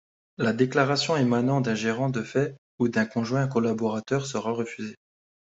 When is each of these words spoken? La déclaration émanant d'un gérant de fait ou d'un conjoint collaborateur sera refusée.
La 0.39 0.51
déclaration 0.51 1.15
émanant 1.15 1.61
d'un 1.61 1.75
gérant 1.75 2.09
de 2.09 2.23
fait 2.23 2.55
ou 2.79 2.87
d'un 2.89 3.05
conjoint 3.05 3.47
collaborateur 3.47 4.25
sera 4.25 4.49
refusée. 4.49 4.95